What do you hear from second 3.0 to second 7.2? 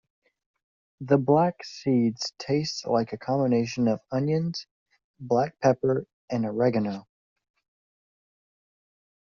a combination of onions, black pepper and oregano.